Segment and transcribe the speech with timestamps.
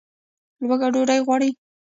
[0.67, 1.49] لوږه ډوډۍ غواړي